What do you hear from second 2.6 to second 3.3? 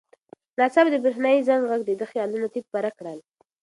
پرک کړل.